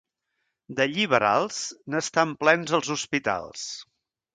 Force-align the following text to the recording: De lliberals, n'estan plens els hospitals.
De 0.79 0.87
lliberals, 0.93 1.61
n'estan 1.95 2.35
plens 2.43 2.77
els 2.81 2.95
hospitals. 2.99 3.73